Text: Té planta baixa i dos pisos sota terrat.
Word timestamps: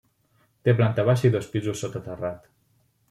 Té 0.67 0.73
planta 0.79 1.05
baixa 1.09 1.27
i 1.29 1.33
dos 1.35 1.49
pisos 1.57 1.85
sota 1.85 2.05
terrat. 2.09 2.49